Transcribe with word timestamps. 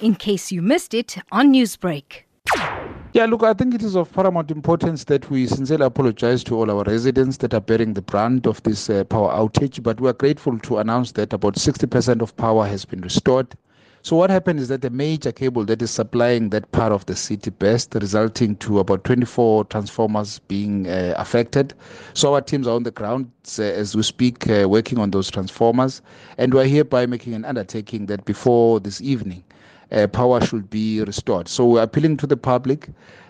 in 0.00 0.14
case 0.14 0.52
you 0.52 0.62
missed 0.62 0.94
it 0.94 1.16
on 1.32 1.52
Newsbreak. 1.52 2.24
Yeah, 3.12 3.24
look, 3.24 3.42
I 3.42 3.54
think 3.54 3.74
it 3.74 3.82
is 3.82 3.96
of 3.96 4.12
paramount 4.12 4.50
importance 4.50 5.04
that 5.04 5.30
we 5.30 5.46
sincerely 5.46 5.86
apologize 5.86 6.44
to 6.44 6.56
all 6.56 6.70
our 6.70 6.84
residents 6.84 7.38
that 7.38 7.54
are 7.54 7.60
bearing 7.60 7.94
the 7.94 8.02
brunt 8.02 8.46
of 8.46 8.62
this 8.62 8.90
uh, 8.90 9.04
power 9.04 9.32
outage. 9.32 9.82
But 9.82 10.00
we 10.00 10.08
are 10.08 10.12
grateful 10.12 10.58
to 10.58 10.78
announce 10.78 11.12
that 11.12 11.32
about 11.32 11.54
60% 11.54 12.20
of 12.20 12.36
power 12.36 12.66
has 12.66 12.84
been 12.84 13.00
restored. 13.00 13.56
So 14.02 14.14
what 14.16 14.30
happened 14.30 14.60
is 14.60 14.68
that 14.68 14.82
the 14.82 14.90
major 14.90 15.32
cable 15.32 15.64
that 15.64 15.82
is 15.82 15.90
supplying 15.90 16.50
that 16.50 16.70
part 16.70 16.92
of 16.92 17.06
the 17.06 17.16
city 17.16 17.50
burst, 17.50 17.94
resulting 17.94 18.54
to 18.56 18.78
about 18.78 19.02
24 19.02 19.64
transformers 19.64 20.38
being 20.40 20.86
uh, 20.86 21.14
affected. 21.16 21.74
So 22.14 22.34
our 22.34 22.40
teams 22.40 22.68
are 22.68 22.76
on 22.76 22.84
the 22.84 22.92
ground 22.92 23.30
uh, 23.58 23.62
as 23.62 23.96
we 23.96 24.04
speak, 24.04 24.48
uh, 24.48 24.68
working 24.68 24.98
on 24.98 25.10
those 25.10 25.28
transformers, 25.28 26.02
and 26.38 26.54
we're 26.54 26.68
hereby 26.68 27.06
making 27.06 27.34
an 27.34 27.44
undertaking 27.44 28.06
that 28.06 28.24
before 28.26 28.78
this 28.78 29.00
evening, 29.00 29.42
uh, 29.92 30.06
power 30.08 30.40
should 30.40 30.68
be 30.70 31.02
restored. 31.02 31.48
So 31.48 31.66
we're 31.66 31.82
appealing 31.82 32.16
to 32.18 32.26
the 32.26 32.36
public 32.36 32.88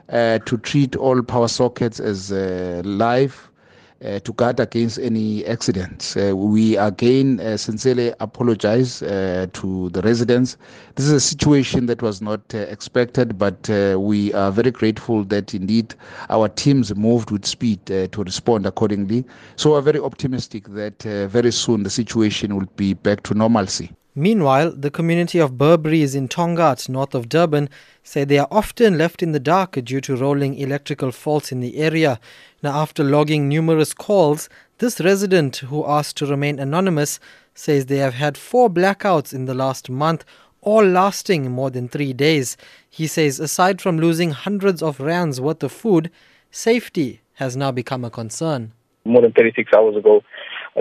uh, 0.09 0.39
to 0.47 0.59
treat 0.59 0.97
all 0.97 1.23
power 1.23 1.49
sockets 1.49 2.01
as 2.01 2.33
uh, 2.33 2.83
live. 2.85 3.51
Uh, 4.05 4.19
to 4.21 4.33
guard 4.35 4.61
against 4.61 4.99
any 4.99 5.43
accidents. 5.47 6.19
Uh, 6.19 6.37
we 6.37 6.77
again 6.77 7.41
uh, 7.41 7.57
sincerely 7.57 8.13
apologize 8.21 8.99
to 8.99 9.89
the 9.95 10.03
residents. 10.05 10.59
This 10.97 11.07
is 11.07 11.13
a 11.13 11.21
situation 11.21 11.87
that 11.87 12.03
was 12.03 12.21
not 12.21 12.53
expected, 12.53 13.39
but 13.39 13.67
we 13.99 14.35
are 14.35 14.53
very 14.53 14.71
grateful 14.71 15.25
that 15.25 15.55
indeed 15.55 15.95
our 16.29 16.47
teams 16.47 16.95
moved 16.95 17.31
with 17.31 17.47
speed 17.47 17.87
to 17.87 18.23
respond 18.23 18.67
accordingly. 18.67 19.25
So 19.57 19.71
we're 19.71 19.81
very 19.81 20.01
optimistic 20.01 20.69
that 20.75 21.03
very 21.03 21.51
soon 21.51 21.83
the 21.83 21.91
situation 21.91 22.55
will 22.55 22.69
be 22.77 22.93
back 22.93 23.23
to 23.23 23.35
normalcy. 23.35 23.93
Meanwhile, 24.19 24.71
the 24.71 24.91
community 24.91 25.39
of 25.39 25.59
Burbreeze 25.59 26.17
in 26.17 26.27
Tongaat, 26.27 26.89
north 26.89 27.15
of 27.15 27.29
Durban, 27.29 27.69
say 28.03 28.25
they 28.25 28.39
are 28.39 28.49
often 28.51 28.97
left 28.97 29.23
in 29.23 29.33
the 29.33 29.39
dark 29.39 29.73
due 29.85 30.01
to 30.01 30.17
rolling 30.17 30.57
electrical 30.57 31.13
faults 31.13 31.53
in 31.53 31.61
the 31.61 31.77
area. 31.77 32.19
Now, 32.63 32.79
after 32.81 33.05
logging 33.05 33.47
numerous 33.47 33.93
calls, 33.93 34.49
this 34.79 35.03
resident, 35.03 35.57
who 35.57 35.87
asked 35.87 36.17
to 36.17 36.27
remain 36.27 36.59
anonymous, 36.59 37.21
says 37.55 37.87
they 37.87 37.99
have 37.99 38.15
had 38.15 38.39
four 38.39 38.71
blackouts 38.71 39.35
in 39.35 39.45
the 39.45 39.53
last 39.53 39.91
month, 39.91 40.25
all 40.63 40.83
lasting 40.83 41.51
more 41.51 41.69
than 41.69 41.87
three 41.87 42.15
days. 42.15 42.57
He 42.89 43.07
says, 43.07 43.39
aside 43.39 43.83
from 43.83 43.99
losing 43.99 44.31
hundreds 44.31 44.83
of 44.83 44.99
rands 44.99 45.43
worth 45.43 45.63
of 45.63 45.73
food, 45.73 46.11
safety 46.51 47.21
has 47.35 47.55
now 47.55 47.71
become 47.71 48.03
a 48.03 48.11
concern. 48.11 48.73
More 49.05 49.21
than 49.21 49.33
36 49.33 49.71
hours 49.77 49.95
ago, 49.95 50.23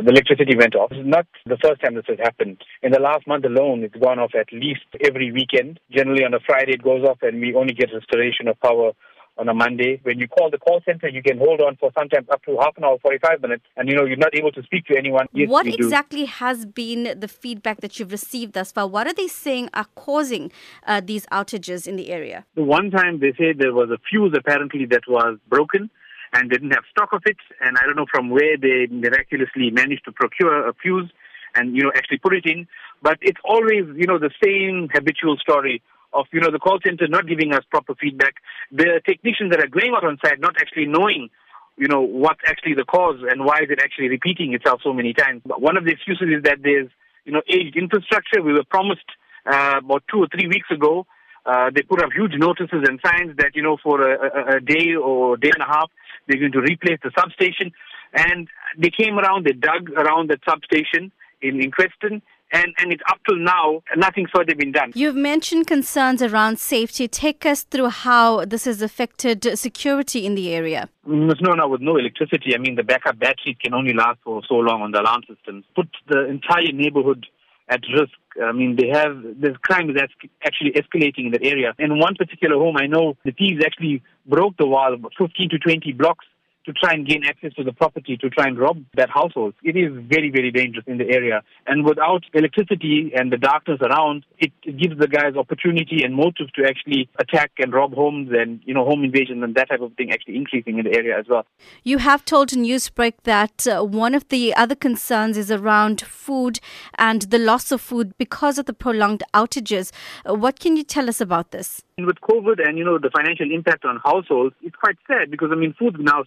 the 0.03 0.11
electricity 0.11 0.55
went 0.57 0.75
off. 0.75 0.89
This 0.89 0.99
is 0.99 1.07
not 1.07 1.25
the 1.45 1.57
first 1.63 1.81
time 1.81 1.95
this 1.95 2.05
has 2.07 2.19
happened. 2.19 2.61
In 2.83 2.91
the 2.91 2.99
last 2.99 3.25
month 3.27 3.45
alone, 3.45 3.83
it's 3.83 3.95
gone 3.95 4.19
off 4.19 4.31
at 4.35 4.51
least 4.51 4.85
every 5.01 5.31
weekend. 5.31 5.79
Generally 5.89 6.25
on 6.25 6.33
a 6.33 6.39
Friday 6.45 6.73
it 6.73 6.83
goes 6.83 7.03
off 7.05 7.19
and 7.21 7.39
we 7.39 7.55
only 7.55 7.73
get 7.73 7.89
restoration 7.93 8.47
of 8.47 8.59
power 8.59 8.91
on 9.37 9.49
a 9.49 9.53
Monday. 9.53 9.99
When 10.03 10.19
you 10.19 10.27
call 10.27 10.49
the 10.49 10.57
call 10.57 10.81
center, 10.85 11.07
you 11.07 11.21
can 11.21 11.37
hold 11.37 11.61
on 11.61 11.75
for 11.77 11.91
sometimes 11.97 12.27
up 12.29 12.43
to 12.43 12.57
half 12.59 12.77
an 12.77 12.83
hour, 12.83 12.97
45 13.01 13.41
minutes, 13.41 13.63
and 13.75 13.89
you 13.89 13.95
know, 13.95 14.05
you're 14.05 14.17
not 14.17 14.33
able 14.35 14.51
to 14.53 14.63
speak 14.63 14.85
to 14.85 14.97
anyone. 14.97 15.27
Yes, 15.33 15.49
what 15.49 15.67
exactly 15.67 16.25
do. 16.25 16.31
has 16.31 16.65
been 16.65 17.19
the 17.19 17.27
feedback 17.27 17.81
that 17.81 17.99
you've 17.99 18.11
received 18.11 18.53
thus 18.53 18.71
far? 18.71 18.87
What 18.87 19.07
are 19.07 19.13
they 19.13 19.27
saying 19.27 19.69
are 19.73 19.87
causing 19.95 20.51
uh, 20.87 21.01
these 21.03 21.25
outages 21.27 21.87
in 21.87 21.95
the 21.95 22.09
area? 22.09 22.45
The 22.55 22.63
one 22.63 22.91
time 22.91 23.19
they 23.19 23.33
said 23.37 23.57
there 23.59 23.73
was 23.73 23.89
a 23.89 23.97
fuse 24.09 24.33
apparently 24.37 24.85
that 24.87 25.03
was 25.07 25.37
broken 25.49 25.89
and 26.35 26.49
didn't 26.49 26.71
have 26.71 26.83
stock 26.91 27.09
of 27.13 27.23
it. 27.25 27.37
And 27.61 27.77
I 27.77 27.85
don't 27.85 27.95
know 27.95 28.05
from 28.11 28.29
where 28.29 28.57
they 28.57 28.87
miraculously 28.91 29.71
managed 29.71 30.03
to 30.05 30.11
procure 30.11 30.67
a 30.67 30.73
fuse 30.73 31.09
and, 31.55 31.75
you 31.75 31.83
know, 31.83 31.91
actually 31.95 32.17
put 32.17 32.35
it 32.35 32.45
in. 32.45 32.67
But 33.01 33.17
it's 33.21 33.39
always, 33.45 33.85
you 33.95 34.05
know, 34.05 34.19
the 34.19 34.31
same 34.43 34.89
habitual 34.93 35.37
story 35.37 35.81
of, 36.11 36.25
you 36.33 36.41
know, 36.41 36.51
the 36.51 36.59
call 36.59 36.79
center 36.85 37.07
not 37.07 37.27
giving 37.27 37.53
us 37.53 37.63
proper 37.71 37.95
feedback. 37.95 38.35
The 38.71 39.01
technicians 39.05 39.51
that 39.51 39.61
are 39.63 39.67
going 39.67 39.93
out 39.95 40.03
on 40.03 40.17
site 40.23 40.41
not 40.41 40.55
actually 40.59 40.87
knowing, 40.87 41.29
you 41.77 41.87
know, 41.87 42.01
what's 42.01 42.41
actually 42.45 42.75
the 42.75 42.85
cause 42.85 43.19
and 43.29 43.45
why 43.45 43.59
is 43.63 43.69
it 43.69 43.79
actually 43.81 44.09
repeating 44.09 44.53
itself 44.53 44.81
so 44.83 44.91
many 44.91 45.13
times. 45.13 45.41
But 45.45 45.61
one 45.61 45.77
of 45.77 45.85
the 45.85 45.91
excuses 45.91 46.27
is 46.35 46.43
that 46.43 46.59
there's, 46.61 46.89
you 47.23 47.31
know, 47.31 47.41
aged 47.47 47.77
infrastructure. 47.77 48.43
We 48.43 48.53
were 48.53 48.67
promised 48.69 49.07
uh, 49.45 49.79
about 49.79 50.03
two 50.11 50.19
or 50.19 50.27
three 50.27 50.47
weeks 50.47 50.69
ago 50.69 51.07
uh, 51.45 51.69
they 51.73 51.83
put 51.83 52.03
up 52.03 52.09
huge 52.11 52.33
notices 52.37 52.83
and 52.87 52.99
signs 53.05 53.37
that, 53.37 53.51
you 53.53 53.61
know, 53.61 53.77
for 53.81 54.01
a, 54.01 54.17
a, 54.17 54.57
a 54.57 54.59
day 54.59 54.95
or 54.95 55.37
day 55.37 55.51
and 55.53 55.61
a 55.61 55.67
half, 55.67 55.91
they're 56.27 56.39
going 56.39 56.51
to 56.53 56.61
replace 56.61 56.99
the 57.03 57.11
substation. 57.17 57.71
And 58.13 58.47
they 58.77 58.89
came 58.89 59.19
around, 59.19 59.45
they 59.45 59.51
dug 59.51 59.89
around 59.91 60.29
that 60.29 60.39
substation 60.47 61.11
in, 61.41 61.61
in 61.61 61.71
Queston, 61.71 62.21
and, 62.51 62.73
and 62.77 62.93
it's 62.93 63.01
up 63.09 63.19
till 63.27 63.37
now, 63.37 63.81
nothing's 63.97 64.29
further 64.33 64.55
been 64.55 64.71
done. 64.71 64.91
You've 64.95 65.15
mentioned 65.15 65.67
concerns 65.67 66.21
around 66.21 66.59
safety. 66.59 67.07
Take 67.07 67.45
us 67.45 67.63
through 67.63 67.89
how 67.89 68.45
this 68.45 68.65
has 68.65 68.81
affected 68.81 69.57
security 69.57 70.25
in 70.25 70.35
the 70.35 70.53
area. 70.53 70.87
Mm, 71.07 71.33
no, 71.41 71.53
no, 71.53 71.67
with 71.67 71.81
no 71.81 71.97
electricity, 71.97 72.55
I 72.55 72.59
mean, 72.59 72.75
the 72.75 72.83
backup 72.83 73.19
batteries 73.19 73.57
can 73.61 73.73
only 73.73 73.93
last 73.93 74.19
for 74.23 74.41
so 74.47 74.55
long 74.55 74.81
on 74.83 74.91
the 74.91 75.01
alarm 75.01 75.23
systems. 75.27 75.65
Put 75.75 75.89
the 76.07 76.27
entire 76.27 76.71
neighborhood 76.71 77.25
at 77.67 77.81
risk. 77.93 78.13
I 78.43 78.51
mean, 78.51 78.75
they 78.75 78.89
have, 78.89 79.15
the 79.39 79.55
crime 79.61 79.89
is 79.89 79.95
actually 80.43 80.71
escalating 80.71 81.27
in 81.27 81.31
that 81.31 81.43
area. 81.43 81.73
In 81.79 81.99
one 81.99 82.15
particular 82.15 82.57
home, 82.57 82.75
I 82.77 82.87
know 82.87 83.17
the 83.23 83.31
thieves 83.31 83.63
actually 83.65 84.03
broke 84.25 84.57
the 84.57 84.67
wall 84.67 84.95
15 85.17 85.49
to 85.49 85.57
20 85.57 85.93
blocks 85.93 86.25
to 86.65 86.73
try 86.73 86.93
and 86.93 87.07
gain 87.07 87.23
access 87.25 87.53
to 87.53 87.63
the 87.63 87.73
property 87.73 88.17
to 88.17 88.29
try 88.29 88.47
and 88.47 88.57
rob 88.57 88.83
that 88.95 89.09
household. 89.09 89.53
It 89.63 89.75
is 89.75 89.91
very, 90.07 90.29
very 90.31 90.51
dangerous 90.51 90.85
in 90.87 90.97
the 90.97 91.09
area. 91.09 91.41
And 91.67 91.85
without 91.85 92.23
electricity 92.33 93.11
and 93.15 93.31
the 93.31 93.37
darkness 93.37 93.79
around, 93.81 94.25
it 94.37 94.51
gives 94.63 94.97
the 94.99 95.07
guys 95.07 95.35
opportunity 95.35 96.03
and 96.03 96.15
motive 96.15 96.51
to 96.53 96.65
actually 96.65 97.09
attack 97.19 97.51
and 97.59 97.73
rob 97.73 97.93
homes 97.93 98.29
and, 98.31 98.61
you 98.65 98.73
know, 98.73 98.85
home 98.85 99.03
invasion 99.03 99.43
and 99.43 99.55
that 99.55 99.69
type 99.69 99.81
of 99.81 99.93
thing 99.93 100.11
actually 100.11 100.35
increasing 100.35 100.79
in 100.79 100.85
the 100.85 100.95
area 100.95 101.17
as 101.17 101.25
well. 101.29 101.45
You 101.83 101.99
have 101.99 102.25
told 102.25 102.49
Newsbreak 102.49 103.13
that 103.23 103.67
uh, 103.67 103.83
one 103.83 104.15
of 104.15 104.27
the 104.29 104.53
other 104.55 104.75
concerns 104.75 105.37
is 105.37 105.51
around 105.51 106.01
food 106.01 106.59
and 106.97 107.23
the 107.23 107.39
loss 107.39 107.71
of 107.71 107.81
food 107.81 108.17
because 108.17 108.57
of 108.57 108.65
the 108.65 108.73
prolonged 108.73 109.23
outages. 109.33 109.91
Uh, 110.27 110.33
what 110.33 110.59
can 110.59 110.75
you 110.75 110.83
tell 110.83 111.09
us 111.09 111.21
about 111.21 111.51
this? 111.51 111.83
With 111.97 112.19
COVID 112.21 112.65
and, 112.65 112.77
you 112.77 112.83
know, 112.83 112.97
the 112.97 113.09
financial 113.09 113.49
impact 113.51 113.85
on 113.85 114.01
households, 114.03 114.55
it's 114.61 114.75
quite 114.75 114.97
sad 115.07 115.31
because, 115.31 115.49
I 115.51 115.55
mean, 115.55 115.73
food's 115.79 115.97
now 115.99 116.23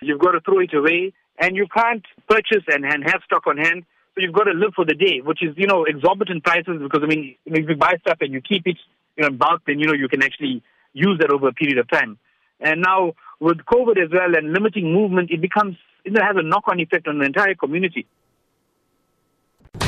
You've 0.00 0.20
got 0.20 0.32
to 0.32 0.40
throw 0.40 0.60
it 0.60 0.74
away, 0.74 1.12
and 1.38 1.56
you 1.56 1.66
can't 1.72 2.04
purchase 2.28 2.64
and, 2.68 2.84
and 2.84 3.04
have 3.04 3.20
stock 3.24 3.46
on 3.46 3.56
hand. 3.58 3.84
So 4.14 4.20
you've 4.20 4.32
got 4.32 4.44
to 4.44 4.52
live 4.52 4.74
for 4.74 4.84
the 4.84 4.94
day, 4.94 5.20
which 5.22 5.42
is 5.42 5.54
you 5.56 5.66
know 5.66 5.84
exorbitant 5.84 6.44
prices 6.44 6.80
because 6.80 7.02
I 7.02 7.06
mean 7.06 7.36
if 7.46 7.68
you 7.68 7.76
buy 7.76 7.94
stuff 8.00 8.18
and 8.20 8.32
you 8.32 8.40
keep 8.40 8.66
it 8.66 8.78
you 9.16 9.22
know 9.22 9.28
in 9.28 9.36
bulk, 9.36 9.62
then 9.66 9.78
you 9.80 9.86
know 9.86 9.92
you 9.92 10.08
can 10.08 10.22
actually 10.22 10.62
use 10.92 11.18
that 11.20 11.30
over 11.30 11.48
a 11.48 11.52
period 11.52 11.78
of 11.78 11.90
time. 11.90 12.18
And 12.60 12.80
now 12.80 13.14
with 13.40 13.58
COVID 13.58 14.02
as 14.02 14.10
well 14.12 14.36
and 14.36 14.52
limiting 14.52 14.92
movement, 14.92 15.30
it 15.30 15.40
becomes 15.40 15.76
it 16.04 16.16
has 16.20 16.36
a 16.36 16.42
knock-on 16.42 16.80
effect 16.80 17.08
on 17.08 17.18
the 17.18 17.24
entire 17.24 17.54
community. 17.54 18.06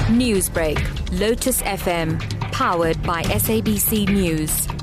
Newsbreak, 0.08 0.78
Lotus 1.18 1.62
FM, 1.62 2.20
powered 2.52 3.00
by 3.02 3.22
SABC 3.22 4.08
News. 4.08 4.75